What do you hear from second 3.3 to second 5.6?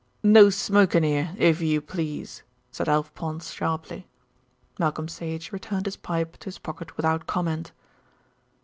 sharply. Malcolm Sage